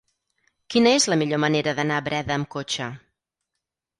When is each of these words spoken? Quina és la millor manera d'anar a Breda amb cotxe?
Quina 0.75 0.93
és 0.99 1.05
la 1.11 1.17
millor 1.23 1.41
manera 1.43 1.75
d'anar 1.79 1.99
a 2.01 2.05
Breda 2.09 2.37
amb 2.37 2.49
cotxe? 2.57 2.87